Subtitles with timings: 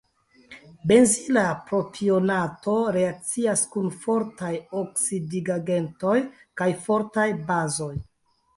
[0.91, 6.17] Benzila propionato reakcias kun fortaj oksidigagentoj
[6.63, 7.95] kaj fortaj bazoj.